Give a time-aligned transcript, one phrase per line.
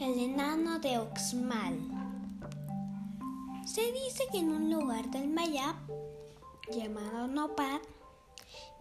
[0.00, 1.78] El enano de Oxmal.
[3.64, 5.76] Se dice que en un lugar del Mayab
[6.70, 7.80] llamado Nopad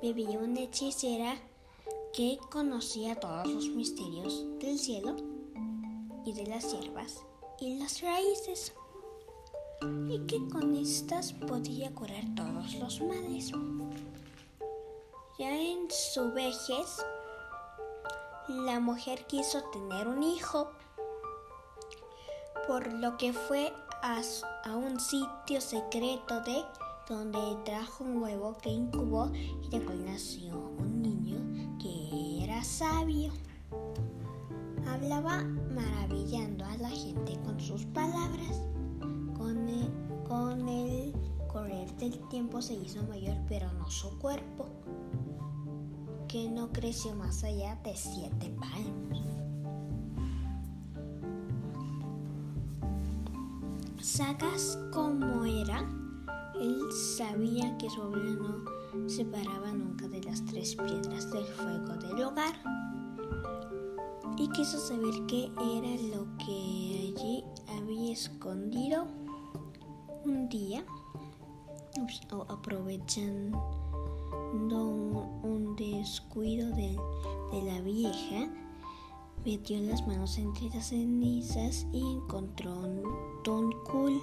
[0.02, 1.36] vivía una hechicera
[2.14, 5.16] que conocía todos los misterios del cielo
[6.26, 7.24] y de las hierbas
[7.60, 8.74] y las raíces
[10.10, 13.52] y que con estas podía curar todos los males.
[15.40, 17.04] Ya en su vejez,
[18.48, 20.72] la mujer quiso tener un hijo,
[22.68, 24.22] por lo que fue a,
[24.76, 26.64] un sitio secreto de
[27.08, 33.32] donde trajo un huevo que incubó y de cual nació un niño que era sabio.
[34.88, 38.62] Hablaba maravillando a la gente con sus palabras.
[39.38, 39.92] Con el,
[40.28, 41.14] con el
[41.48, 44.68] correr del tiempo se hizo mayor, pero no su cuerpo
[46.32, 49.20] que no creció más allá de siete palmos.
[54.00, 55.80] Sagas como era,
[56.56, 56.80] él
[57.18, 62.24] sabía que su obra no se paraba nunca de las tres piedras del fuego del
[62.24, 62.54] hogar
[64.38, 67.44] y quiso saber qué era lo que allí
[67.78, 69.06] había escondido.
[70.24, 70.86] Un día,
[72.48, 73.91] aprovechando
[74.54, 76.96] un, descuido de,
[77.64, 78.50] la vieja,
[79.46, 83.04] metió las manos entre las cenizas y encontró un
[83.44, 84.22] toncul,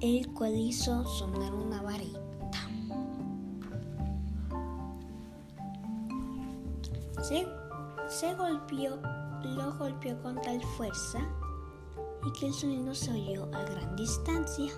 [0.00, 2.20] el cual hizo sonar una varita.
[7.22, 7.46] Se,
[8.08, 8.98] se golpeó,
[9.44, 11.20] lo golpeó con tal fuerza
[12.26, 14.72] y que el sonido se oyó a gran distancia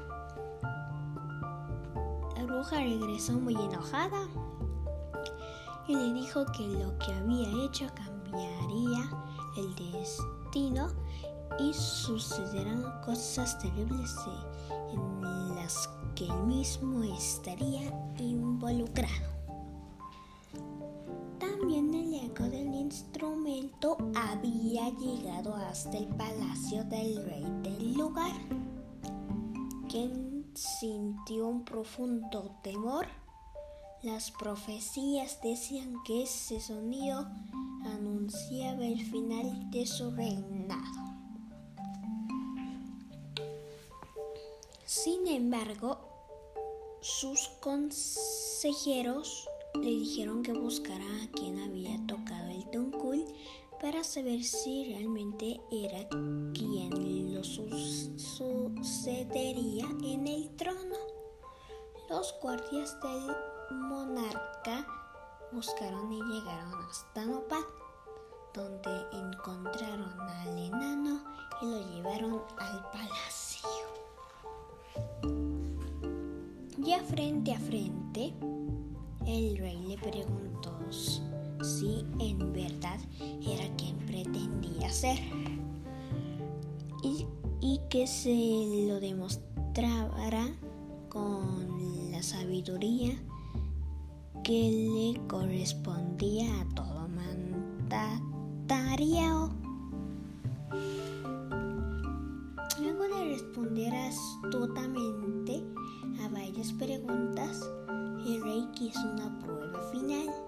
[2.56, 4.26] bruja regresó muy enojada
[5.86, 9.10] y le dijo que lo que había hecho cambiaría
[9.58, 10.88] el destino
[11.58, 14.14] y sucederán cosas terribles
[14.90, 19.36] en las que él mismo estaría involucrado.
[21.38, 28.32] También el eco del instrumento había llegado hasta el palacio del rey del lugar,
[30.56, 33.06] sintió un profundo temor.
[34.02, 37.26] Las profecías decían que ese sonido
[37.84, 41.16] anunciaba el final de su reinado.
[44.84, 45.98] Sin embargo,
[47.00, 53.24] sus consejeros le dijeron que buscara a quien había tocado el tuncul
[53.80, 56.08] para saber si realmente era
[56.54, 57.84] quien lo sucedería
[60.02, 60.96] en el trono.
[62.08, 63.36] Los guardias del
[63.70, 64.86] monarca
[65.52, 67.66] buscaron y llegaron hasta Nopal,
[68.54, 71.22] donde encontraron al enano
[71.62, 73.68] y lo llevaron al palacio.
[76.78, 78.32] Ya frente a frente,
[79.26, 80.72] el rey le preguntó
[81.62, 82.98] si en verdad
[83.46, 85.18] era quien pretendía ser
[87.02, 87.26] y,
[87.60, 90.48] y que se lo demostrara
[91.08, 93.12] con la sabiduría
[94.46, 97.08] que le correspondía a todo
[97.88, 99.50] mandatario.
[102.80, 105.64] Luego de responder astutamente
[106.22, 107.60] a varias preguntas,
[108.24, 110.45] el rey quiso una prueba final.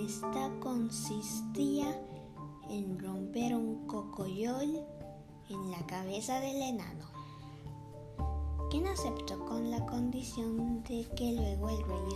[0.00, 2.00] Esta consistía
[2.70, 4.82] en romper un cocoyol
[5.50, 7.04] en la cabeza del enano,
[8.70, 12.14] quien aceptó con la condición de que luego el rey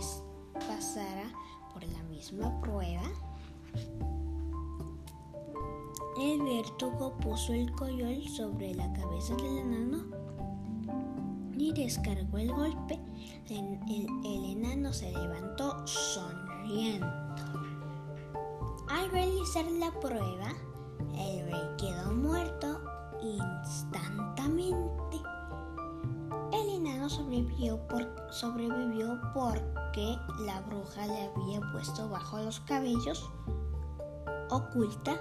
[0.53, 1.31] pasara
[1.71, 3.03] por la misma prueba.
[6.19, 10.03] El verdugo puso el coyol sobre la cabeza del enano
[11.55, 12.99] y descargó el golpe.
[13.49, 13.79] El
[14.25, 17.07] enano se levantó sonriendo.
[18.97, 20.53] Al realizar la prueba,
[21.13, 22.81] el rey quedó muerto
[23.21, 25.17] instantáneamente.
[26.51, 27.79] El enano sobrevivió,
[28.31, 33.29] sobrevivió porque la bruja le había puesto bajo los cabellos
[34.49, 35.19] oculta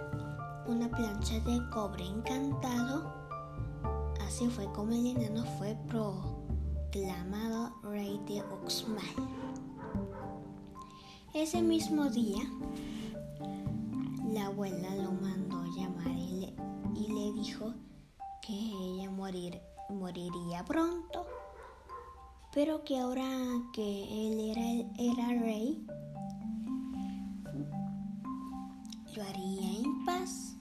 [0.67, 3.13] una plancha de cobre encantado.
[4.27, 9.05] Así fue como el enano fue proclamado rey de Oxmal.
[11.35, 12.43] Ese mismo día,
[14.33, 17.75] la abuela lo mandó llamar y le, dijo
[18.43, 21.27] que ella morir, moriría pronto,
[22.53, 23.29] pero que ahora
[23.73, 25.87] que él era, era rey,
[29.15, 30.57] lo haría en paz.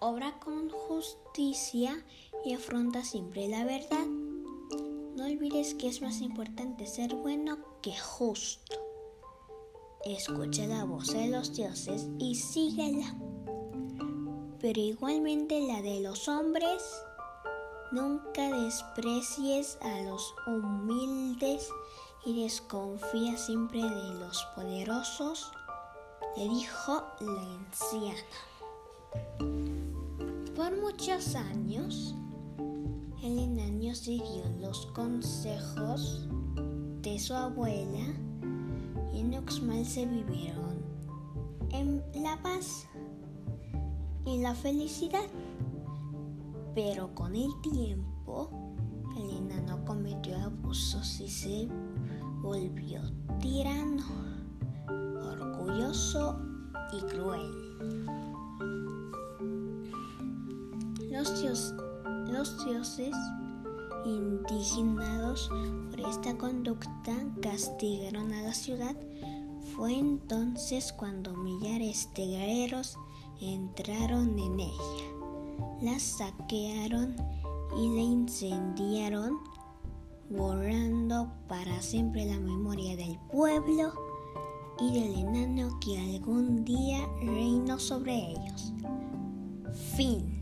[0.00, 2.04] obra con justicia
[2.44, 4.06] y afronta siempre la verdad.
[5.16, 8.77] No olvides que es más importante ser bueno que justo.
[10.04, 13.14] Escucha la voz de los dioses y síguela.
[14.60, 16.82] Pero igualmente la de los hombres.
[17.90, 21.68] Nunca desprecies a los humildes
[22.24, 25.50] y desconfía siempre de los poderosos,
[26.36, 28.18] le dijo la anciana.
[30.54, 32.14] Por muchos años,
[33.22, 36.28] el enano siguió los consejos
[37.00, 38.14] de su abuela
[39.12, 40.82] y en Oxmal se vivieron
[41.70, 42.86] en la paz
[44.24, 45.28] y la felicidad.
[46.74, 48.50] Pero con el tiempo,
[49.16, 51.68] el enano cometió abusos y se
[52.42, 53.00] volvió
[53.40, 54.04] tirano,
[54.88, 56.38] orgulloso
[56.92, 57.68] y cruel.
[61.10, 61.40] Los,
[62.62, 63.16] dioses
[64.08, 65.50] indignados
[65.90, 68.96] por esta conducta castigaron a la ciudad.
[69.76, 72.98] Fue entonces cuando millares de guerreros
[73.40, 75.04] entraron en ella,
[75.82, 77.16] la saquearon
[77.76, 79.38] y la incendiaron,
[80.30, 83.92] borrando para siempre la memoria del pueblo
[84.80, 88.72] y del enano que algún día reinó sobre ellos.
[89.96, 90.40] Fin.